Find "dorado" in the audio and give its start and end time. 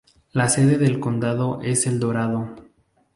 1.99-2.55